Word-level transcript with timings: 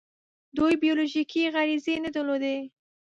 دوی 0.57 0.73
بیولوژیکي 0.83 1.43
غریزې 1.53 1.95
نه 2.05 2.09
درلودې. 2.15 2.57